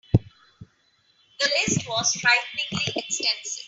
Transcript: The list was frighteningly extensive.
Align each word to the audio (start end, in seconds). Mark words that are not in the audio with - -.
The 1.39 1.51
list 1.59 1.87
was 1.87 2.11
frighteningly 2.19 2.93
extensive. 2.95 3.59